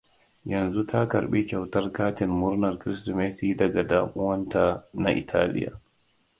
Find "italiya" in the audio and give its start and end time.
5.25-5.71